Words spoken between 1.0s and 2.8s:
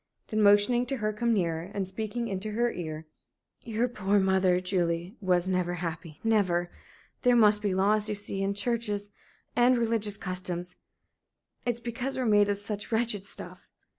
to come nearer, and speaking into her